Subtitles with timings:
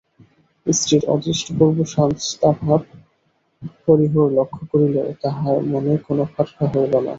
[0.67, 2.81] স্ত্রীর অদৃষ্টপূর্ব শাস্তাভাব
[3.81, 7.09] হরিহর লক্ষ করিলেও তাহার মনে কোনো খটকা হইল না।